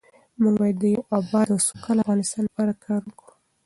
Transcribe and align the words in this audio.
موږ 0.41 0.55
باید 0.61 0.75
د 0.79 0.83
یو 0.95 1.03
اباد 1.19 1.47
او 1.53 1.59
سوکاله 1.67 2.01
افغانستان 2.03 2.43
لپاره 2.47 2.73
کار 2.85 3.01
وکړو. 3.05 3.33